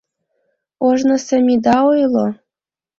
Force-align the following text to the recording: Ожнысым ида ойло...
Ожнысым 0.87 1.45
ида 1.55 1.77
ойло... 1.91 2.27